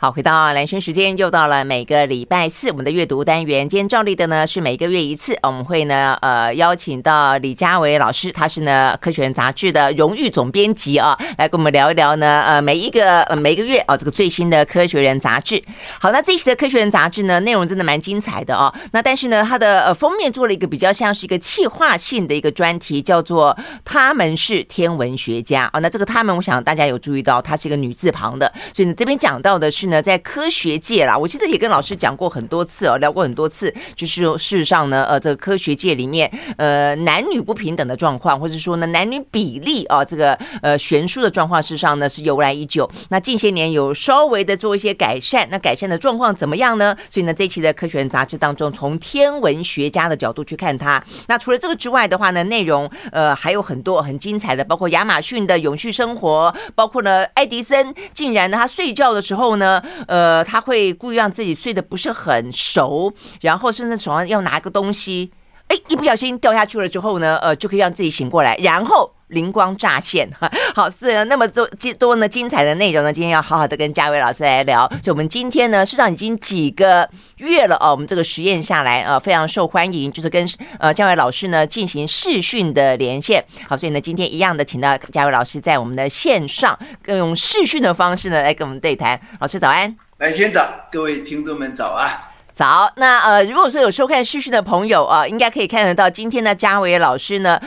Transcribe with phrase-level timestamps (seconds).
[0.00, 3.68] 好，回到兰萱时间，又到了每个礼拜四我们的阅读单元。
[3.68, 15.60] 今天照例的呢是每个月一次，我们会呢呃邀请到李佳维老师，他是呢科学人杂志的荣誉总编辑啊，来跟我们聊一聊呢呃每一个呃每个月啊这个最新的科学人杂志。
[15.98, 18.72] 好，那这一期的科学人杂志呢内容真的蛮精彩的哦。
[18.92, 25.80] 那但是呢它的呃封面做了一个比较像是一个企划性的一个专题，叫做他们是天文学家啊。
[25.80, 29.87] 那这个他们，我想大家有注意到，它是一个女字旁的，所以呢这边讲到的是。
[29.88, 42.88] 呢，在科学界啦，我记得也跟老师讲过很多次哦，聊过很多次，就是事实上呢，呃，这个科学界里面，呃，男女不平等的状况，或者说呢，男女比例啊，这个呃悬殊的状况，事实上呢是由来已久。
[43.08, 46.96] 那近些年有稍微的做一些改善，那改善的状况怎么样呢？
[47.10, 51.02] 所以呢，这一期的科学人杂志当中，从天文学家的角度去看它。
[51.26, 59.77] 那除了这个之外的话呢，内容呃还有很多很精彩的，包括亚马逊的永续生活，包括呢，爱迪生竟然呢，他睡觉的时候呢。
[60.06, 65.30] 呃，他会故意让自己睡得不是很熟，然后甚至手上要拿个东西，
[65.68, 70.28] 哎，一不小心掉下去了之后呢，呃，就可以让自己醒过来，然后灵光乍现。
[70.74, 74.86] 好，所以呢，那么多多呢精彩的内容呢，今天要好好的跟嘉伟老师来聊。
[75.02, 80.48] 所以我们今天呢，事实上已经几个月了哦，我们这个实验下来呃，非常受欢迎，就是跟
[80.78, 83.44] 呃嘉伟老师呢进行视讯的连线。
[83.68, 89.20] 好，所以呢，今天一样的，请到嘉伟老师在我们的线上，更用视讯的方式呢来跟我们对谈。
[89.40, 89.96] 老师早安。
[90.18, 92.32] 来，先早，各位听众们早啊！
[92.52, 97.60] 早，那呃，如果说有收看视讯的朋友啊，应该可以看得到今天的嘉伟老师呢，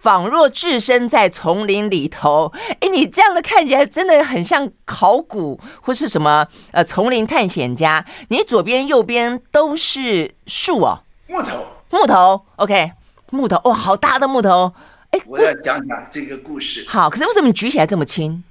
[0.00, 2.52] 仿若置身在丛林里头。
[2.80, 8.04] 哎，你这样的看起来真的很像考古或是什么呃丛林探险家。
[8.28, 12.92] 你左边右边都是树哦，木头，木头，OK，
[13.30, 14.72] 木头，哇，好大的木头！
[15.10, 16.84] 哎，我要讲讲这个故事。
[16.88, 18.42] 好，可是为什么你举起来这么轻？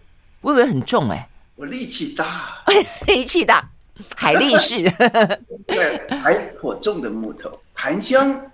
[0.41, 1.28] 我以为很重哎。
[1.56, 2.58] 我力气大，
[3.08, 3.69] 力气大，
[4.16, 4.84] 海力士。
[5.67, 8.48] 对，还颇重的木头，檀香，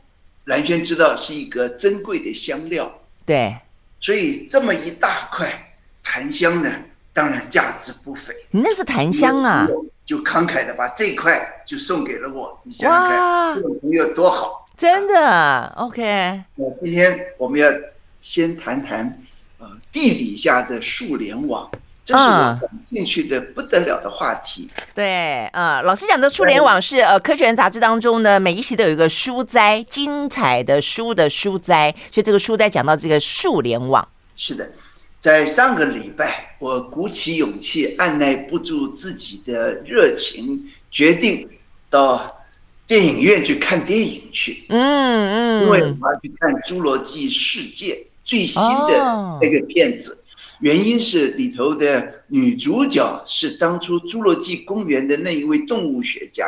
[0.45, 2.91] 兰萱知道是一个珍贵的香料。
[3.25, 3.55] 对，
[3.99, 6.71] 所以这么一大块檀香呢，
[7.13, 8.33] 当然价值不菲。
[8.51, 9.67] 你那是檀香啊？
[10.05, 12.59] 就慷慨的把这块就送给了我。
[12.63, 14.69] 你想想看，这种朋友多好。
[14.77, 16.43] 真的，OK。
[16.55, 17.71] 那今天我们要
[18.21, 19.19] 先谈谈，
[19.57, 21.67] 呃，地底下的树联网。
[22.05, 24.69] 这是我感兴趣的不得了的话题。
[24.75, 34.07] 嗯、对，呃，老师讲的树联网是呃，科学人杂志当中呢，每一期都有一个书斋，精彩的书的书斋，所以这个书斋讲到这个数联网。
[34.37, 34.69] 是的，
[35.19, 41.49] 在上个礼拜，我鼓起勇气，按捺不住自己的热情，决定
[41.89, 42.21] 到
[42.85, 44.63] 电影院去看电影去。
[44.69, 50.13] 嗯嗯，因为我要去看《侏罗纪世界》最新的那个片子。
[50.13, 50.21] 哦
[50.59, 56.47] 原因是里头的女主角是当初侏罗纪公园的那一位动物学家。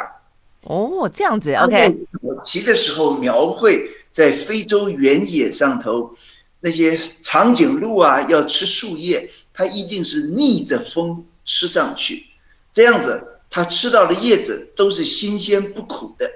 [0.62, 1.96] 哦，这样子，OK。
[2.22, 6.14] 早期的时候描绘在非洲原野上头
[6.60, 12.26] 那些长颈鹿啊，要吃树叶，它一定是逆着风吃上去，
[12.72, 16.30] 这样子它吃到的叶子都是新鲜不苦的，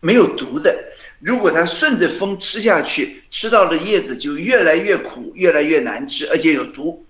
[0.00, 0.74] 没有毒的。
[1.20, 7.04] 如果它顺着风吃下去，吃到的叶子就越来越苦，越来越难吃，而且有毒。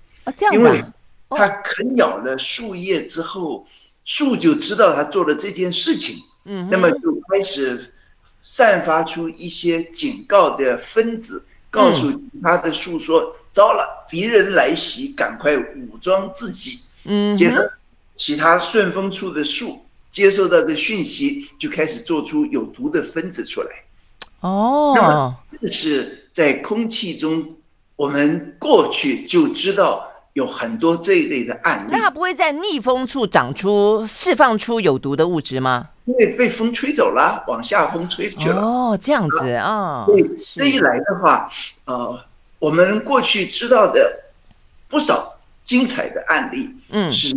[0.52, 0.84] 因为
[1.30, 3.66] 它啃咬了树叶之后，
[4.04, 7.92] 树就知道它做了这件事情，嗯，那么就开始
[8.42, 17.72] 散发出一些警告的分子，告诉其他的树说：“糟了，敌人来袭，赶快武装自己。”嗯，接着
[18.14, 23.70] 其他顺风处的树接受到的讯息，就开始做出有毒的分子出来。
[24.40, 27.44] 哦，那么这是在空气中，
[27.96, 30.10] 我们过去就知道。
[30.34, 35.88] 有很多这一类的案例，那它不会在逆风处长出、释放出有毒的物质吗？
[36.06, 38.60] 因为被风吹走了，往下风吹去了。
[38.60, 40.04] 哦，这样子啊。
[40.06, 41.48] 所以这一来的话，
[41.84, 42.20] 呃，
[42.58, 44.24] 我们过去知道的
[44.88, 47.36] 不少精彩的案例，嗯，是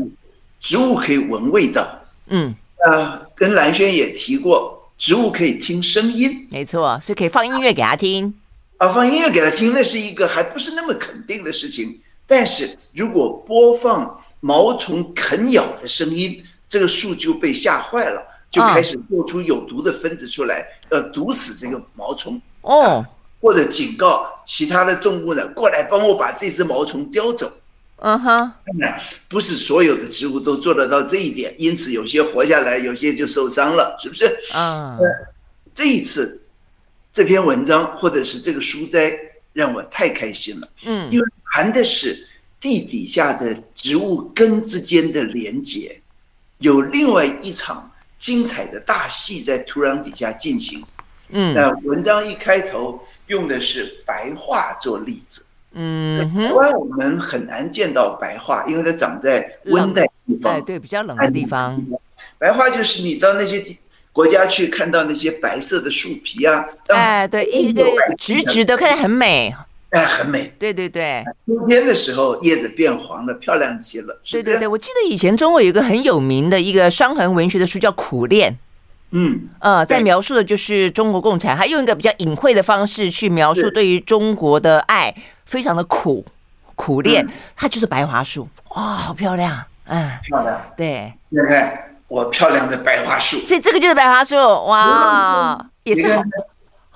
[0.59, 1.87] 植物可以闻味道，
[2.29, 2.53] 嗯，
[2.89, 8.33] 呃，跟蓝轩也提过，植物可以听声音，没错，所以可以放音乐给他听。
[8.77, 11.99] 啊，放音乐给他听，那是一个还不是那么肯定的事情。
[12.27, 18.21] 但是如果播放毛虫啃咬的声音，这个树就被吓坏了，
[18.51, 23.05] 就开始做出有毒的分子出来，要，毒死这个毛虫哦，
[23.39, 27.49] 或者警告其他的动物呢，过来帮我把这只毛虫叼走。
[27.99, 34.37] 嗯哼，当然不是所有的植物都做得到这一点，因此有些活下来，有些就受伤了，是不是？
[34.53, 34.99] 嗯，
[35.73, 36.43] 这一次
[37.11, 39.17] 这篇文章或者是这个书斋
[39.53, 41.25] 让我太开心了，嗯，因为。
[41.57, 42.27] 谈的是
[42.59, 45.99] 地底下的植物根之间的连接，
[46.59, 50.83] 有另外一场精彩的大戏在土壤底下进行。
[51.29, 55.47] 嗯，那文章一开头用的是白桦做例子。
[55.71, 61.83] 嗯，台湾我们很难见到白桦，因为它长在温带地方，对对，比较冷的地方。
[62.37, 63.65] 白桦就是你到那些
[64.13, 67.83] 国家去看到那些白色的树皮啊，哎，对，一个
[68.15, 69.51] 直直的，看起来很美，
[69.91, 70.51] 哎，很美。
[70.59, 74.19] 对对对，秋天的时候叶子变黄了，漂亮极了。
[74.29, 78.51] 对对对，我记得以前中国有一个很有名的一个伤痕文学的书叫《苦恋》。
[79.11, 86.25] 嗯，呃，在描述的就是中国共产，还用一个比较隐晦的方式去描述对于中国的爱，非常的苦
[86.75, 87.25] 苦恋，
[87.55, 94.35] 它就是白桦树，哇，好漂亮，嗯，漂亮，对，你看我漂亮的白桦树，所以这个就是白桦树，
[94.65, 96.01] 哇，也是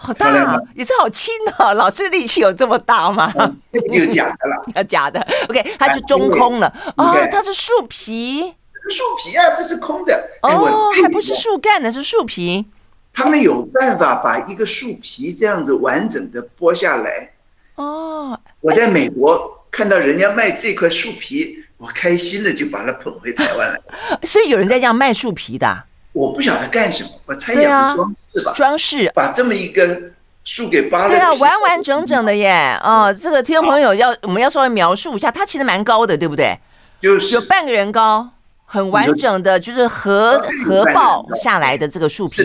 [0.02, 3.32] 好好大，也是好轻哦，老师力气有这么大吗？
[3.72, 8.56] 这个就假的了， 假的，OK，它就中空了，哦，它是树皮。
[8.90, 12.66] 树皮啊，这是空的哦，还不是树干呢，是树皮。
[13.14, 17.32] 他们有办法把一个树皮这样子完整的剥下来。
[17.76, 23.80] 哦，我在美国看到人家卖这块树皮，我开心的就把它捧回台湾来。
[24.26, 25.84] 所以有人在这样卖树皮的？
[26.14, 28.54] 我不晓得干什么，我猜也是装饰吧。
[28.56, 30.02] 装饰，把这么一个
[30.44, 31.10] 树给扒了。
[31.10, 32.80] 对啊，完完整整的耶。
[32.84, 36.58] 哦，这个听众朋友要我们要稍微描述一下，它其实蛮高的，对不对？
[37.02, 38.30] 就是有半个人高。
[38.74, 42.42] 很完整的，就是合合抱下来的这个树皮。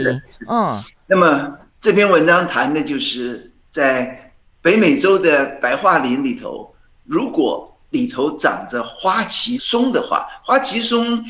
[0.49, 0.77] 嗯，
[1.07, 6.75] 那么这篇文章谈的就是在北美洲的白桦林里头，
[7.05, 11.25] 如果里头长着花旗松的话，花旗松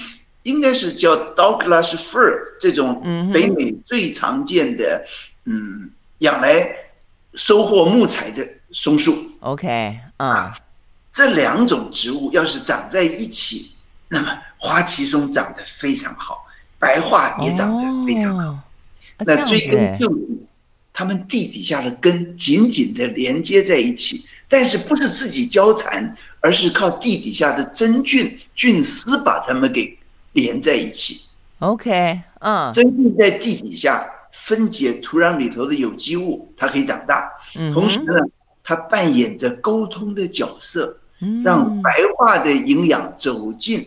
[0.46, 3.02] 应该是叫 Douglas fir 这种
[3.32, 5.04] 北美最常见的，
[5.44, 6.74] 嗯，养来
[7.34, 9.14] 收获木材的松树。
[9.40, 10.56] OK，啊，
[11.12, 13.72] 这两种植物要是长在一起，
[14.08, 14.38] 那么。
[14.58, 16.44] 花旗松长得非常好，
[16.78, 18.58] 白桦也长得非常好。
[19.18, 20.46] 那追根究底，
[20.94, 29.96] 它们地底下的根紧紧的连接在一起，但是不是自己交缠，而是靠地底下的真菌菌丝把它们给
[30.36, 31.26] 连在一起。
[31.58, 37.32] OK，嗯，真菌在地底下分解土壤里头的有机物，它可以长大。
[37.74, 38.12] 同时呢，
[38.62, 40.98] 它扮演着沟通的角色，
[41.42, 43.84] 让白桦的营养走进。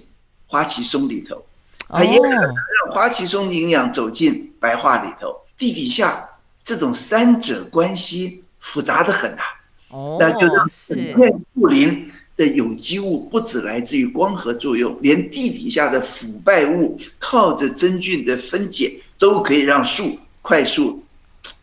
[0.51, 1.45] 花旗松里头，
[1.87, 5.31] 它也可能让花旗松营养走进白桦里头。
[5.55, 6.27] 地底下
[6.63, 9.43] 这种三者关系复杂的很呐。
[9.89, 10.49] 哦，那就是
[10.87, 21.03] 整片树林的有机物不只来自于光合作用，连地底下的腐败物靠着真菌的分解，都可以让树快速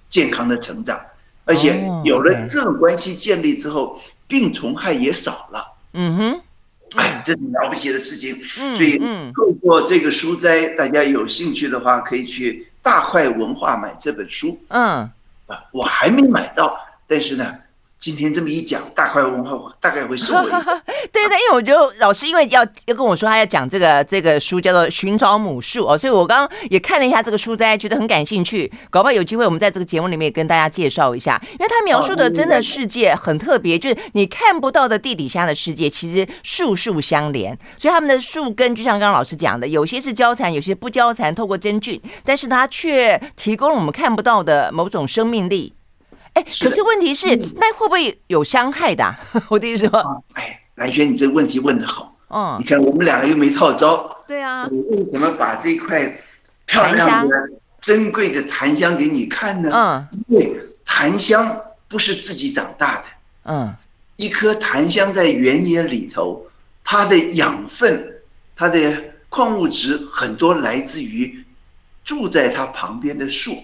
[0.06, 1.00] 健康的成长。
[1.46, 5.64] 而且有了这种关系建立之后，病虫害也少了。
[5.94, 6.40] 嗯哼。
[6.96, 8.36] 哎，这是了不起的事情，
[8.74, 8.98] 所以
[9.34, 14.58] 透过这个书斋，大家有兴趣的话，可以去大块文化买这本书。
[14.68, 15.10] 嗯，
[15.46, 17.54] 啊，我还没买到，但是呢。
[17.98, 20.48] 今天这么一讲，大块文化我大概会收回。
[21.12, 28.70] 对 对，因为我觉得老师因为要要跟我说他要讲这个这个书叫做《寻找母树》哦，所以我刚刚也看了一下这个书斋，觉得很感兴趣。
[28.90, 45.72] 搞不好有机会我们在这个节目里面也跟大家介绍一下，因为他描述的真的世界很特别，就是你看不到的地底下的世界，其实树树相连，所以他们的树根就像刚刚老师讲的，有些是交缠，有些不交缠，透过真菌，但是它却提供了我们看不到的某种生命力。
[46.36, 49.16] 哎，可是问题是，那会不会有伤害的？
[49.48, 52.14] 我的意思说，哎，兰轩，你这个问题问得好。
[52.28, 54.22] 嗯，你看我们两个又没套招。
[54.28, 54.68] 对啊。
[54.70, 56.20] 我为什么把这块
[56.66, 57.34] 漂亮的、
[57.80, 59.70] 珍贵的檀香给你看呢？
[59.72, 63.04] 嗯，因为檀香不是自己长大的。
[63.44, 63.74] 嗯，
[64.16, 66.46] 一颗檀香在原野里头，
[66.84, 68.20] 它的养分、
[68.54, 71.42] 它的矿物质很多来自于
[72.04, 73.56] 住在它旁边的树，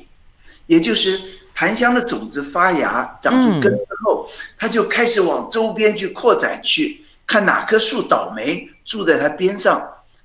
[0.66, 1.20] 也就是。
[1.62, 4.28] 檀香的种子发芽长出根之后，
[4.58, 9.80] 它就开始往周边去扩展去，看哪棵树倒霉，住在它边上，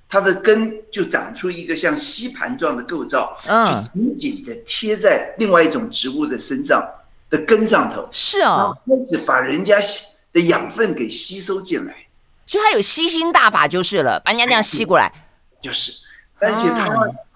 [0.10, 6.84] 它的根就长出一个像吸盘状的构造，就紧紧的贴在另外一种植物的身上
[7.30, 8.10] 的根上头。
[8.12, 9.78] 是啊，开始把人家
[10.34, 11.94] 的养分给吸收进来，
[12.48, 15.14] 所以它有吸星大法就是了，把人家这样吸过来，
[15.62, 15.92] 就是，
[16.40, 16.90] 而且它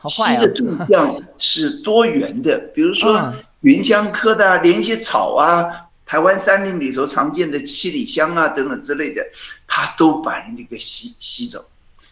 [0.10, 3.31] 吸的对象是多元的，比如说。
[3.62, 9.25] 芸香科的啊，连一些草啊，台湾山林里头常见的七里香啊等等之类的，
[9.68, 11.63] 它都把人那个吸吸走。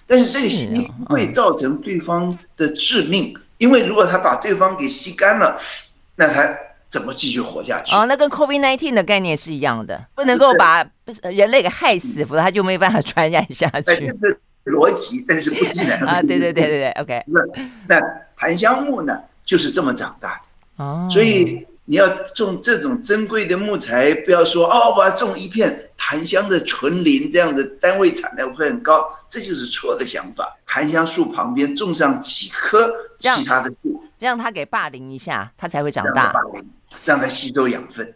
[0.06, 5.60] 但是这个吸会造成对方的致命，因为如果他把对方给吸干了，
[6.16, 6.48] 那他
[6.88, 7.94] 怎么继续活下去？
[7.96, 10.84] 哦，那跟 COVID nineteen 的概念是一样的，不能够把
[11.22, 14.12] 人类给害死，否则他就没办法传染下去。
[14.66, 17.24] 逻辑，但是不尽然啊，对对对对对，OK。
[17.28, 17.42] 那
[17.88, 18.02] 那
[18.36, 20.42] 檀香木呢，就是这么长大的
[20.80, 21.08] 哦。
[21.12, 30.58] 所以你要种这种珍贵的木材，不要说哦，我要种一片檀香的纯林，这样的单位产量会很高，这就是错的想法。
[30.66, 36.34] 檀香树旁边种上几棵其他的树，让它给霸凌一下，它才会长大，
[37.06, 38.14] 让它吸收养分。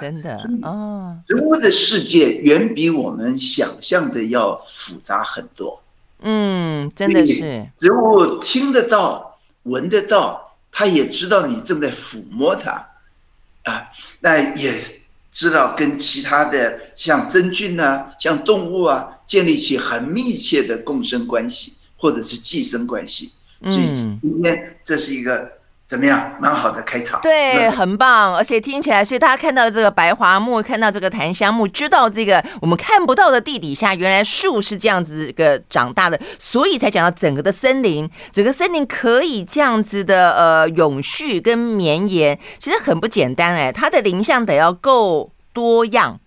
[0.00, 5.82] 真的哦，植物的世界远比我们想象的要复杂很多。
[6.22, 7.66] 嗯，真的是。
[7.76, 12.88] 植物听得到、闻得到，它也知道你正在抚摸他，
[13.64, 13.88] 啊，
[14.20, 14.74] 那也
[15.30, 23.32] 知道跟其他的像真菌啊、像动物啊，建立起很密切的共生关系，或者是寄生关系。
[23.62, 25.59] 所以今天这是一个。
[25.90, 26.36] 怎么样？
[26.40, 46.20] 蛮好的开场，对，很棒，而且听起来，所以大家看到了这个白桦木，看到这个檀香木，知道这个我们看不到的地底下，原来树是这样子一个长大的，所以才讲到整个的森林，整个森林可以这样子的呃永续跟绵延，其实很不简单哎，它的林相得要够多样，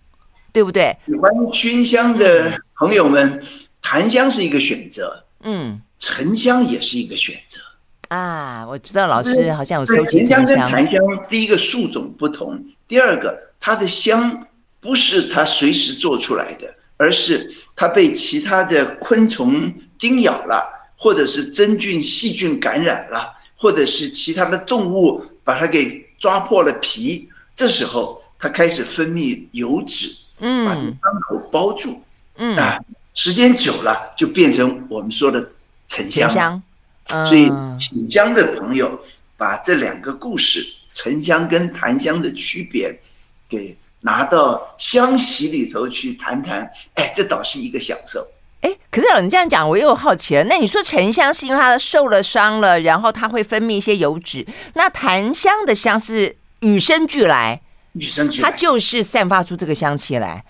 [0.51, 0.97] 对不对？
[1.05, 3.41] 喜欢熏香的朋友们，
[3.81, 7.61] 檀香是一个选择，嗯，沉香也是一个选择。
[8.09, 10.45] 啊，我知道老师好像有收集沉香。
[10.45, 14.45] 沉香跟檀香，第一个树种不同，第二个它的香
[14.79, 20.63] 不是它随时做出来的，而是它被其他的昆虫叮咬了，
[20.97, 32.01] 或者是真菌细菌感染了，或者是其他的动物把它给抓破了皮，这时候它开始分泌油脂，嗯，把这个伤口包住，
[32.37, 32.79] 嗯啊，
[33.13, 35.49] 时间久了就变成我们说的
[35.87, 36.29] 沉香。
[36.29, 36.63] 沉香
[37.07, 38.99] 所以，请江的朋友
[39.37, 42.99] 把这两个故事——沉香跟檀香的区别，
[43.47, 46.67] 给拿到香席里头去谈谈。
[46.95, 48.25] 哎，这倒是一个享受。
[48.61, 50.43] 哎，可是老人这样讲，我又好奇了。
[50.45, 54.47] 那你说沉香是因为它受了伤了，然后它会分泌一些油脂？
[54.73, 60.43] 那檀香的香是与生俱来，与生俱来，它就是散发出这个香气来。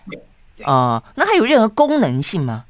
[0.60, 2.66] 哦、呃，那它有任何功能性吗？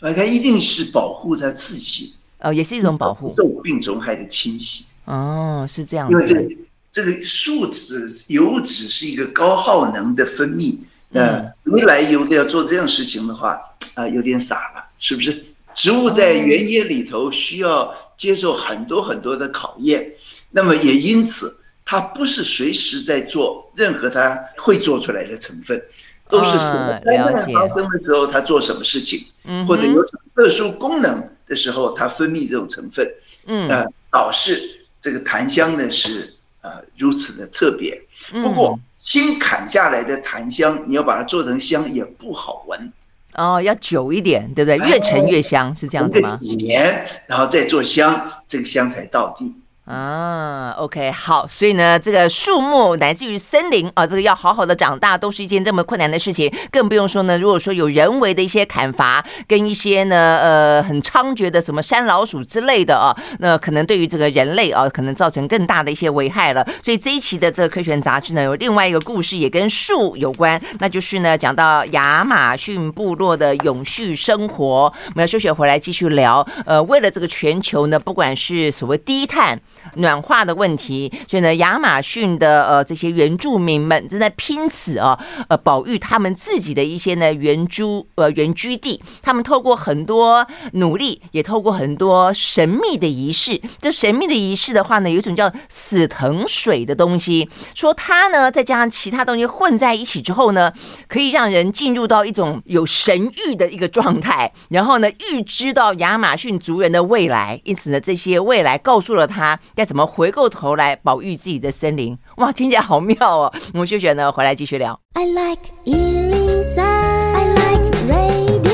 [0.00, 2.16] 它一定是保护它自己。
[2.42, 4.86] 哦，也是一种保护，受病虫害的侵袭。
[5.04, 6.10] 哦，是这样。
[6.10, 6.42] 因为这个
[6.90, 10.76] 这个树脂油脂是一个高耗能的分泌，
[11.12, 13.60] 呃，没来由的要做这样事情的话，
[13.94, 15.44] 啊，有点傻了，是不是？
[15.74, 20.12] 植物在原野里头需要接受很多很多的考验，
[20.50, 25.80] 那么也因此，它不是随时在做任何它会做出来的成分，
[26.28, 29.24] 都是什么灾难发生的时候，它做什么事情，
[29.66, 31.28] 或者有什么特殊功能。
[31.52, 33.06] 的时候，它分泌这种成分，
[33.44, 36.32] 嗯，呃，导致这个檀香呢是
[36.62, 38.00] 呃如此的特别。
[38.40, 42.90] 不过新砍下来的檀香，你要把它做成香也不好闻。
[43.34, 44.78] 哦，要久一点，对不对？
[44.88, 46.38] 越陈越香，是这样子吗？
[46.42, 49.54] 几年，然后再做香，这个香才到地。
[49.84, 66.64] 啊，OK，好，所以呢，这个树木乃至于森林啊，这个要好好的长大，都是一件这么困难的事情，更不用说呢，如果说有人为的一些砍伐，跟一些呢，呃，很猖獗的什么山老鼠之类的啊，那可能对于这个人类啊，可能造成更大的一些危害了。
[66.80, 74.84] 所以这一期的这个科学杂志呢，有另外一个故事也跟树有关，那就是呢，讲到亚马逊部落的永续生活。
[75.06, 76.46] 我们要休息回来继续聊。
[76.66, 79.60] 呃，为了这个全球呢，不管是所谓低碳。
[79.96, 89.02] 暖化的问题，所以呢，亚马逊的呃这些原住民们正在拼死啊，呃，保育他们自己的一些呢原住呃原居地。
[89.20, 93.60] 他们透过很多努力，也透过很多神秘的仪式。
[93.80, 100.72] 这神秘的仪式的话呢，有一种叫死藤水的东西，说它呢再加上其他东西混在一起之后呢，
[101.08, 107.60] 可以让人进入到一种有神域的一个状态，然后呢预知到亚马逊族人的未来。
[107.64, 109.58] 因此呢，这些未来告诉了他。
[109.74, 112.18] 该怎么回过头来保育自己的森林？
[112.36, 113.52] 哇，听起来好妙哦！
[113.74, 114.98] 我们休息呢，回来继续聊。
[115.14, 118.71] I like 103, I like radio.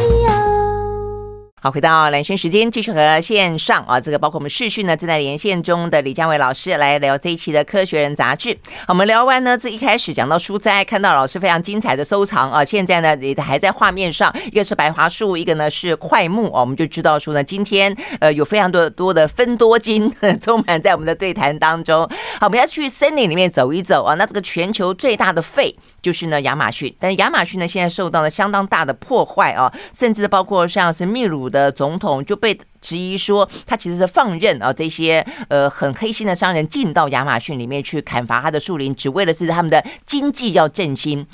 [1.61, 8.57] 好，回到蓝轩时间，继续和线上啊，这个包括我们视讯呢正在连线中的李家伟老师来聊这一期的《科学人》杂志。
[8.87, 20.09] 我们聊完呢，这一开始讲到书斋，看到老师非常精彩的收藏啊，现在呢也还在画面上，一个是白桦树，一个呢是桧木啊，我们就知道说呢，今天呃有非常多多的芬多金
[20.41, 22.09] 充满在我们的对谈当中。
[22.39, 31.48] 好，我们要去森林里面走一走啊，那这个全球最大的肺就是呢亚马逊，但亚马逊呢现在受到了相当大的破坏啊，甚至包括像是秘鲁。
[31.49, 41.27] 的总统就被质疑说，他其实是放任啊这些呃很黑心的商人进到亚马逊里面去砍伐他的树林，只为了是他们的经济要振兴。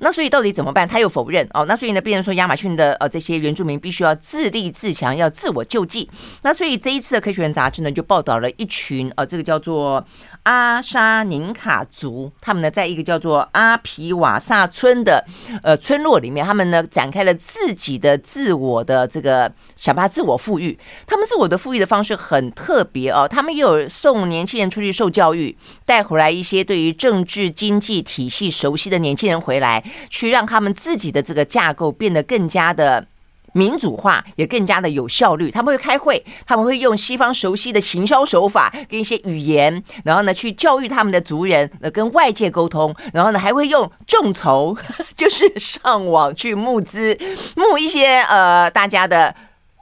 [0.00, 0.86] 那所以到底怎么办？
[0.86, 1.64] 他又否认哦。
[1.66, 6.10] 那所以呢，变成说亚马逊的呃这些原住民必须要自立自强，要自我救济。
[6.42, 10.04] 那所以这一次的《科学人》杂志呢，就报道了一群呃这个叫做
[10.44, 15.24] 阿沙宁卡族，他们呢在一个叫做阿皮瓦萨村的
[15.62, 20.78] 呃村落里面，他们呢展开了自己的自我的这个想办法自我富裕。
[21.06, 33.06] 他们自我的富裕的方式很特别哦，他们也有送年轻人出去受教育，带回来一些对于政治经济体系熟悉的年轻人回来，去让他们自己的这个架构变得更加的
[33.52, 35.50] 民主化，也更加的有效率。
[35.50, 44.76] 他们会开会，他们会用西方熟悉的行销手法跟一些语言，然后呢去教育他们的族人，呃，跟外界沟通，然后呢还会用众筹，
[45.16, 47.18] 就是上网去募资，
[47.56, 49.34] 募一些呃大家的。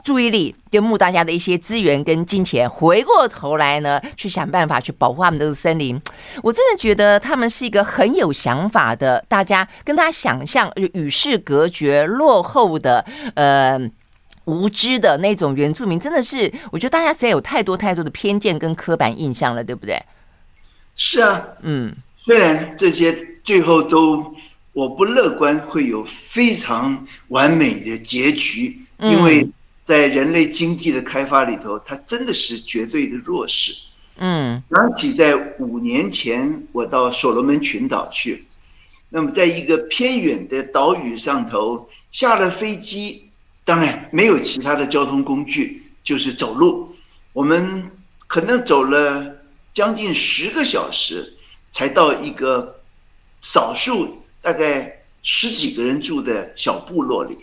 [0.08, 6.00] 注意力跟募大家的一些资源跟金钱，回过头来呢，去想办法去保护他们的森林。
[6.42, 13.78] 我真的觉得他们是一个很有想法的，大家跟他想象与世隔绝、落后的、呃
[14.46, 20.02] 无知的那种原住民，真的是我觉得大家实在有太多太多的偏见跟刻板印象了，对不对？
[20.96, 24.34] 是啊，嗯，虽然这些最后都
[24.72, 29.46] 我不乐观会有非常完美的结局，因为。
[29.88, 33.75] 在人类经济的开发里头，它真的是绝对的弱势。
[34.18, 38.45] 嗯，想起在五年前，我到所罗门群岛去，
[39.09, 43.30] 那么在一个偏远的岛屿上头，下了飞机，
[43.64, 46.95] 当然没有其他的交通工具，就是走路。
[47.33, 47.83] 我们
[48.26, 49.25] 可能走了
[49.73, 51.33] 将近十个小时，
[51.73, 52.78] 才到一个
[53.40, 54.92] 少数大概
[55.23, 57.38] 十几个人住的小部落里。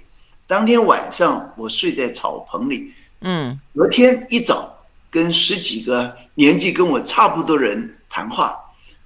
[0.48, 4.72] 当天晚上我睡在草棚里，嗯，隔天一早
[5.10, 8.56] 跟十几个年纪跟我差不多人谈话，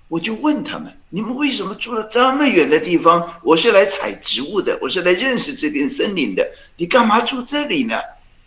[0.10, 3.26] 我就问他们：你们为什么住了这么远的地方？
[3.44, 7.96] 我是来采植物的，我是来认识这片森林的，你干嘛住这里呢？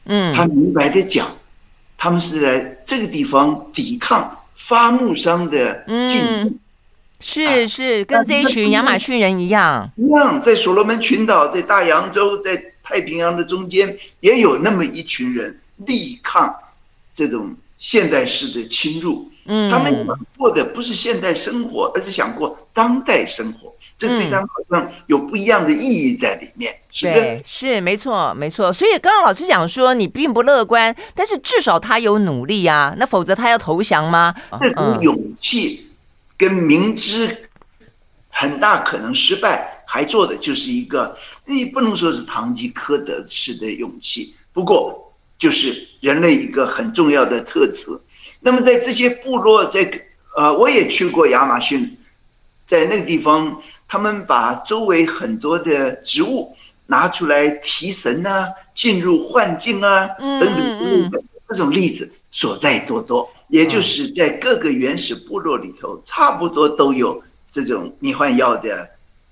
[0.05, 1.31] 嗯，他明白的讲，
[1.97, 6.59] 他们是来这个地方抵抗伐木商的进攻。
[7.25, 16.53] 是是，跟这一群亚马逊人一样，一样，在所罗门群岛，在大洋洲，在太平洋的中间，也有那么一群人力抗
[17.15, 19.31] 这种现代式的侵入。
[19.47, 23.73] 嗯，他们想过的不是现代生活，而是想过当代生活。
[23.99, 26.73] 这对他们好像有不一样的意义在里面。
[26.91, 27.21] 是不是？
[27.21, 28.73] 对，是没错，没错。
[28.73, 34.35] 所以刚刚老师讲说你并不乐观，但是至少他有努力啊，那否则他要投降吗？
[34.61, 35.87] 这种勇气。
[36.37, 37.37] 跟明知
[38.31, 44.97] 很大可能失败，还做的就是一个，你不能说是堂吉诃德式的勇气，不过
[45.39, 47.87] 就是人类一个很重要的特质。
[48.41, 49.89] 那么在这些部落，在
[50.37, 51.89] 呃，我也去过亚马逊，
[52.67, 56.49] 在那个地方，他们把周围很多的植物
[56.87, 63.29] 拿出来提神啊，进入幻境啊，等等这种例子所在多多。
[63.49, 68.89] 也就是在各个原始部落里头，差不多都有这种迷幻药的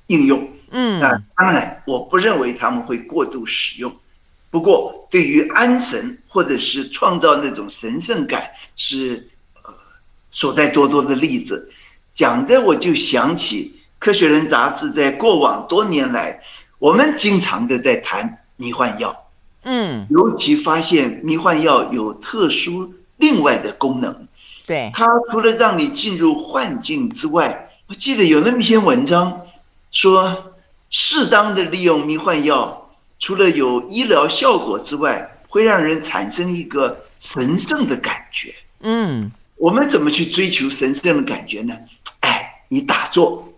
[0.09, 0.47] 应用。
[0.71, 3.93] 嗯，那当然，我不认为他们会过度使用。
[4.51, 8.45] 不过，对于安神或者是创造那种神圣感，
[8.77, 9.29] 是
[9.65, 9.73] 呃
[10.33, 11.73] 所在多多的例子。
[12.15, 16.39] 讲的我就想起《科学人》杂志在过往多年来，
[16.79, 19.15] 我们经常的在谈迷幻药。
[19.65, 22.93] 嗯，尤其发现迷幻药有特殊。
[23.21, 24.17] 另外的功能，
[24.67, 29.31] 对，它除了让你进入幻境之外，我记得有那么一篇文章
[29.93, 30.35] 说，
[30.91, 38.53] 适当的利用迷幻药，除了有医疗效果之外，会让人产生一个神圣的感觉。
[38.83, 41.75] 嗯，我们怎么去追求神圣的感觉呢？
[42.21, 43.49] 哎，你打坐，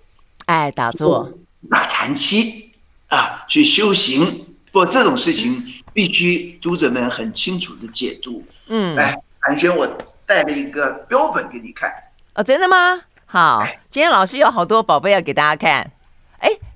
[0.46, 1.28] 哎，打坐，
[1.70, 2.70] 打禅七
[3.08, 4.24] 啊，去修行。
[4.70, 8.44] 不过这种事情必须读者们很清楚的解读。
[8.66, 9.18] 嗯，来。
[9.40, 9.86] 寒暄，我
[10.24, 11.90] 带了一个标本给你看。
[12.34, 13.00] 哦，真的吗？
[13.26, 15.90] 好，今天老师有好多宝贝要给大家看。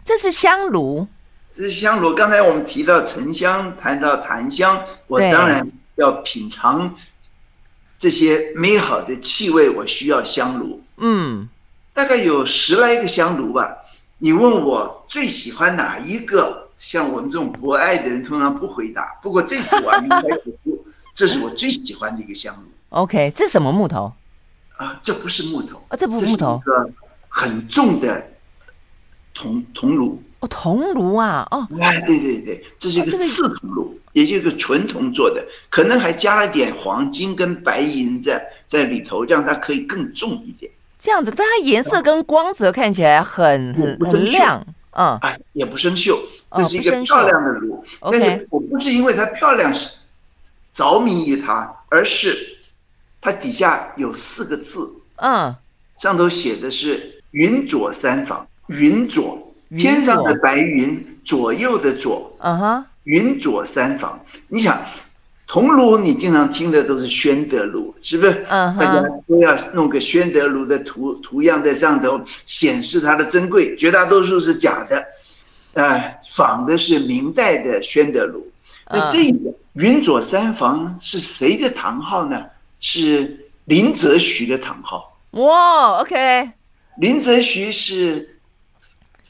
[0.06, 1.06] 哎，这是香炉，
[1.52, 2.14] 这是香炉。
[2.14, 5.66] 刚才我们提到沉香，谈到檀香，我当然
[5.96, 6.94] 要品尝
[7.98, 10.80] 这些美好的气味，我需要香炉。
[10.98, 11.48] 嗯，
[11.92, 13.76] 大概有十来个香炉吧。
[14.18, 16.64] 你问我最喜欢哪一个？
[16.76, 19.18] 像我们这种博爱的人，通常不回答。
[19.22, 20.22] 不过这次我应该
[21.16, 22.62] 这是我最喜欢的一个香炉。
[22.90, 24.12] OK，这是什么木头？
[24.76, 26.94] 啊，这不是木头啊，这不是木头，这是一个
[27.30, 28.22] 很重的
[29.36, 30.20] 铜铜炉。
[30.40, 40.70] 哦，铜炉啊，哦，哎，对对对，这是一个刺铜炉，也就是一个纯铜做的，可能还加了点黄金跟白银在在里头，让它可以更重一点。
[40.98, 46.18] 这样子，但它颜色跟光泽看起来很很很亮，嗯，哎，也不生锈，
[46.52, 47.82] 这是一个漂亮的炉。
[48.02, 49.90] 但是我不是因为它漂亮是
[50.72, 52.58] 着迷于它，而是
[53.22, 55.54] 它底下有四个字，嗯，
[55.96, 59.42] 上头写的是“云左三房”，云左。
[59.76, 64.16] 天上的白云，左右的左，嗯哼，云左三房。
[64.46, 64.80] 你想，
[65.44, 68.46] 铜炉你经常听的都是宣德炉，是不是？
[68.48, 73.74] 嗯，大家都要弄个宣德炉的图图样在上头，显示它的珍贵。
[73.74, 75.04] 绝大多数是假的，
[75.72, 78.46] 呃，仿的是明代的宣德炉。
[78.88, 82.40] 那这个云左三房是谁的堂号呢？
[82.78, 85.18] 是林则徐的堂号。
[85.32, 86.48] 哇，OK，
[87.00, 88.30] 林则徐是。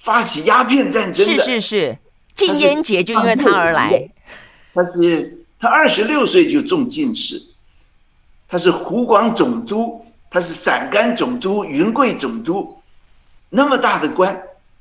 [0.07, 1.99] 发起鸦片战争的，是是是，
[2.33, 4.09] 禁烟节就因为他而来。
[4.73, 7.43] 他是他二十六岁就中进士，
[8.47, 12.79] 他是湖广总督，他是陕甘总督、云贵总督，
[13.51, 14.41] 那么大的官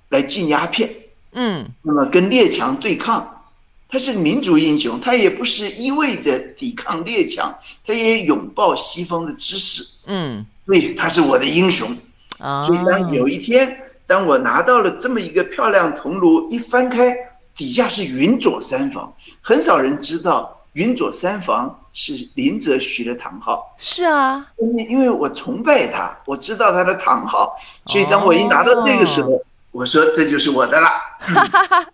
[0.09, 0.93] 来禁鸦片，
[1.31, 3.43] 嗯，那么跟列强对抗，
[3.89, 7.51] 他是民族英雄，他也不是一味的抵抗列强，
[7.83, 11.89] 他也拥抱西方的知识，嗯，所以他是我的英雄。
[12.37, 12.61] 啊。
[12.61, 13.75] 所以当有一天。
[14.07, 17.15] 当我拿到了这么一个漂亮铜炉，一翻开，
[17.55, 23.75] 底下是云左三房，很少人知道云左三房是林则徐的堂号。
[23.77, 27.55] 是啊，因为因为我崇拜他，我知道他的堂号，
[27.87, 29.41] 所以当我一拿到那个时候，哦、
[29.71, 30.87] 我说这就是我的了。
[31.19, 31.87] 哈哈哈，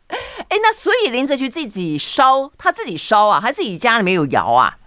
[0.50, 4.78] 哎，那所以林则徐自己烧，他自己烧啊，还是自己家里面有窑啊？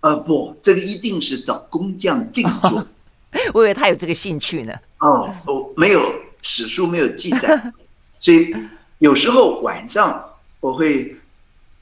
[0.00, 2.80] 呃，不，这个一定是找工匠定做。
[2.80, 2.86] 哦、
[3.54, 4.74] 我以为他有这个兴趣呢。
[4.98, 6.00] 哦，哦，没有。
[6.42, 7.72] 史书没有记载，
[8.20, 8.54] 所以
[8.98, 10.22] 有时候晚上
[10.60, 11.16] 我会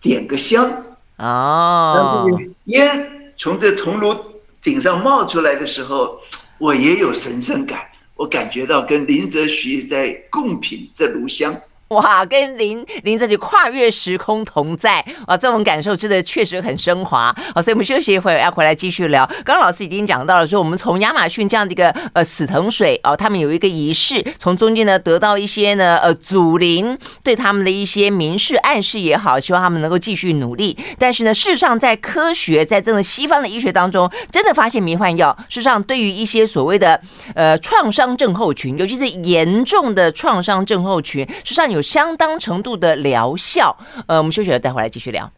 [0.00, 0.70] 点个香
[1.16, 2.24] 啊，
[2.66, 4.14] 烟从这铜炉
[4.62, 6.20] 顶上冒出来的时候，
[6.58, 7.80] 我也有神圣感，
[8.14, 11.58] 我感觉到跟林则徐在共品这炉香。
[11.94, 17.34] 哇，跟林林则徐跨越时空同在啊，这种感受真的确实很升华。
[17.52, 19.26] 好，所以我们休息一会儿，要回来继续聊。
[19.44, 30.78] 刚刚老师已经讲到了，说我们从亚马逊这样的一个呃死藤水哦，他们有一个仪式，从中间呢得到一些呢呃祖灵对他们的一些明示暗示也好，希望他们能够继续努力。
[30.96, 37.02] 但是呢，事实上在科学在这种西方的医学当中，真的发现迷幻药，事实上对于一些所谓的
[37.34, 41.79] 呃创伤症候群，尤其是严重的创伤症候群，事实上有。
[41.82, 45.30] 相当程度的疗效，呃，我们休息了，再回来继续聊。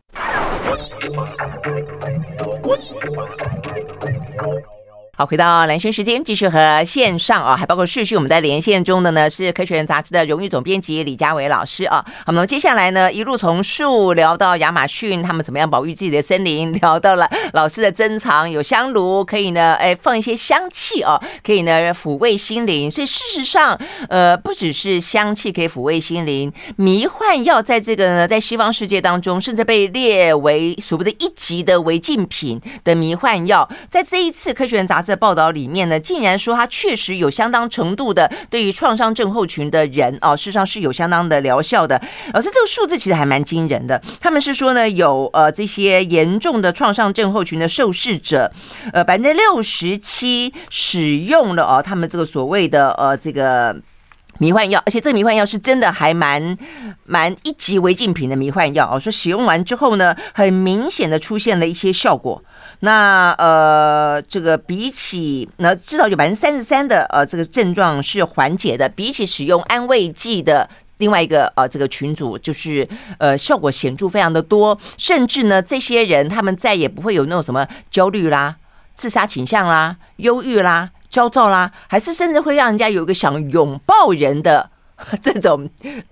[5.15, 12.03] 好，回到蓝轩时间，继续和线上啊，还包括视讯，我们在连线中的呢是《科学人》杂志的荣誉总编辑李家伟老师啊。
[12.25, 22.91] 好，那么接下来呢，一路从树聊到亚马逊，他们怎么样保育自己的森林，聊到了老师的珍藏，有香炉可以呢，哎，放一些香气哦，可以呢抚慰心灵。
[22.91, 35.12] 所以事实上，呃，不只是香气可以抚慰心灵，迷幻药在这个呢，在西方世界当中，甚至被列为所谓的一级的违禁品的迷幻药，在这一次《科学人》杂志。
[35.13, 42.01] 在报道里面呢，竟然说它确实有相当程度的对于创伤症候群的人哦，事实上是有相当的疗效的。
[42.33, 44.01] 而是这个数字其实还蛮惊人的。
[44.19, 48.51] 他们是说呢，有呃这些严重的创伤症候群的受试者，
[48.95, 53.77] 呃百分之六十七使用了哦，他们这个所谓的呃这个
[54.39, 56.57] 迷幻药，而且这个迷幻药是真的还蛮
[57.05, 58.99] 蛮一级违禁品的迷幻药哦。
[58.99, 62.43] 说使用完之后呢，很明显的出现了一些效果。
[62.85, 70.69] 那呃，这个比起那至少有百分之三十三的呃这个症状是缓解的，比起使用安慰剂的
[70.99, 78.57] 另外一个呃这个群组，就是呃效果显著非常的多，甚至呢这些人他们再也不会有那种什么焦虑啦、
[78.97, 84.72] 自杀倾向啦、忧郁啦、焦躁啦，还是甚至会让人家有一个想拥抱人的。
[85.23, 85.69] 这种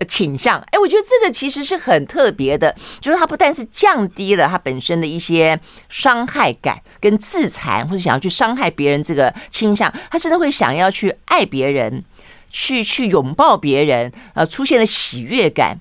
[0.07, 12.03] 倾向，哎，我觉得这个其实是很特别的，就是它不但是降低了它本身的一些伤害感跟自残或者想要去伤害别人这个倾向，他甚至会想要去爱别人，
[12.49, 15.79] 去去拥抱别人，呃，出现了喜悦感。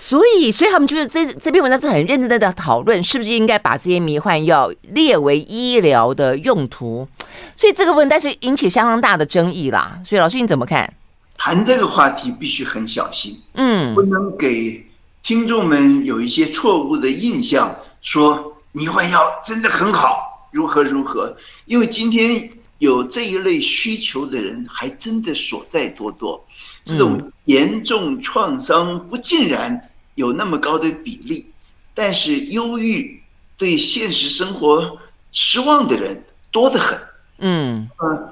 [0.00, 7.08] 所以，所以他们就是这这篇文章是很认真的在讨论，是不是应该把这些迷幻药列为医疗的用途？
[7.56, 10.00] 所以这个问题是引起相当大的争议啦。
[10.06, 10.94] 所以，老师你怎么看？
[11.38, 14.84] 谈这个话题必须很小心，嗯，不能给
[15.22, 21.34] 听众们有一些错误的印象，说迷幻药真的很好，如何如何。
[21.66, 26.44] 因为今天有这一类需求的人还真的所在多多。
[26.84, 31.50] 这种严重创伤不尽然有那么高的比例，
[31.94, 33.22] 但是忧郁
[33.56, 34.98] 对现实生活
[35.30, 36.98] 失望的人多得很。
[37.40, 38.28] 嗯嗯，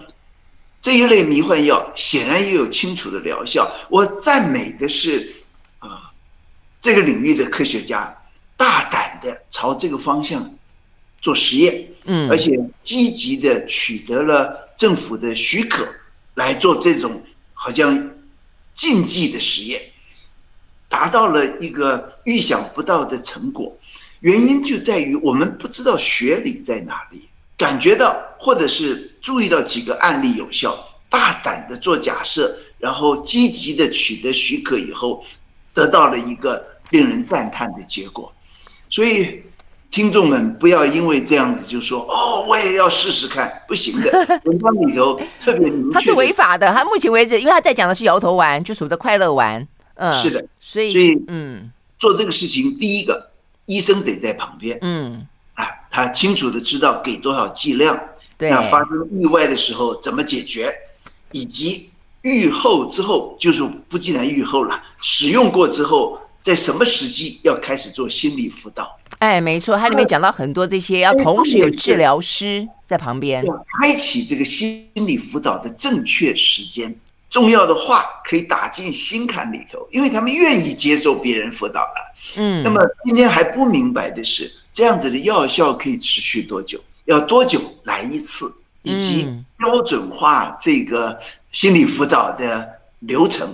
[0.86, 3.68] 这一类迷幻药显然也有清楚的疗效。
[3.90, 5.34] 我赞美的是
[5.80, 6.12] 啊，
[6.80, 8.16] 这个领域的科学家
[8.56, 10.48] 大胆的朝这个方向
[11.20, 15.84] 做实验，嗯，而且积极的取得了政府的许可
[16.34, 17.20] 来做这种
[17.52, 18.12] 好像。
[18.72, 19.80] 禁忌的实验
[20.86, 23.74] 达到了一个预想不到的成果，
[24.20, 30.76] 原因就在于我们不知道学理在哪里，感觉到或者是注意到几个案例有效，
[31.08, 35.24] 大胆的做假设，然后积极的取得许可以后，
[35.72, 38.32] 得到了一个令人赞叹的结果，
[38.88, 39.42] 所以。
[39.88, 44.10] 听众们不要因为这样子就说哦，我也要试试看，不行的。
[44.44, 46.70] 文章里头特别明确，它是违法的。
[46.70, 49.66] 他目前为止，因为他在讲的是摇头丸，就属于快乐丸。
[49.94, 50.44] 嗯，是的。
[50.60, 53.30] 所以，所以，嗯，做这个事情，第一个
[53.64, 54.76] 医生得在旁边。
[54.82, 55.22] 嗯，啊，
[55.96, 57.98] 他清楚的知道给多少剂量，
[58.36, 60.70] 对，那发生意外的时候怎么解决，
[61.32, 61.88] 以及
[62.20, 68.94] 愈后之后，就是不仅然愈后了，使用过之后，在什么时机要开始做心理辅导。
[69.20, 76.94] 哎，没错，它里面讲到很多这些，要同时有治疗师在旁边，要开启这个心理辅导的正确时间，
[77.30, 82.14] 重要的话可以打进心坎里头，因为他们愿意接受别人辅导了。
[82.36, 86.78] 嗯，那么今天还不明白的是，这样子的药效可以持续多久？
[87.06, 88.44] 要多久来一次？
[88.82, 91.18] 以及标准化这个
[91.50, 93.48] 心理辅导的流程。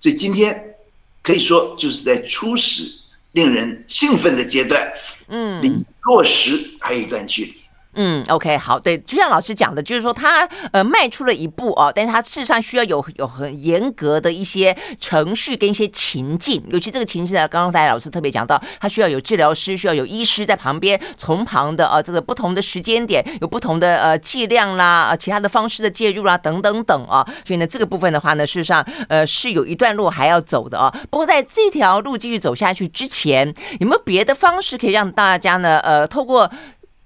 [0.00, 0.76] 所以今天
[1.20, 2.96] 可以说就是在初始。
[3.32, 4.90] 令人兴奋的阶段，
[5.28, 5.70] 嗯，离
[6.04, 7.54] 落实还有一段距离。
[8.00, 30.88] 嗯，OK，好，对，就像老师讲的，就是说他呃迈出了一步哦，但是他事实上需要有有很严格的一些程序跟一些情境，尤其这个情境呢，刚刚大家老师特别讲到，他需要有治疗师，需要有医师在旁边从旁的啊，这个不同的时间点有不同的呃剂量啦，啊，其他的方式的介入啦，等等等啊，所以呢，这个部分的话呢，事实上呃是有一段路还要走的啊。
[31.10, 36.48] 不过在这条路继续走下去之前，有没有别的方式可以让大家呢呃透过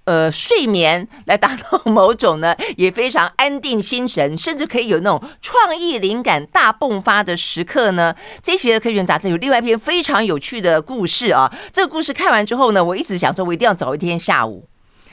[0.04, 8.12] 呃，睡眠来达到某种呢，也非常安定心神，甚至可以有那种创意灵感大迸发的时刻呢。
[8.42, 11.52] 这些科学杂志有另外一篇非常有趣的故事啊。
[11.72, 14.68] 这个故事看完之后呢，我一直想说，我一定要找一天下午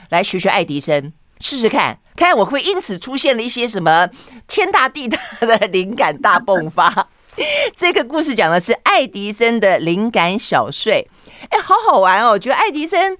[0.08, 4.08] 来学学爱迪生，试试看，看我会因此出现了一些什么
[4.48, 7.08] 天大地大的灵感大迸发。
[7.78, 11.08] 这个故事讲的是爱迪生的灵感小睡，
[11.48, 12.30] 哎，好好玩哦！
[12.30, 13.16] 我觉得爱迪生。